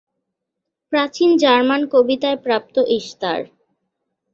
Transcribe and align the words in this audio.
প্রাচীন 0.93 1.29
জার্মান 1.37 1.81
কবিতায় 1.93 2.37
প্রাপ্ত 2.37 2.75
ইশতার। 2.97 3.39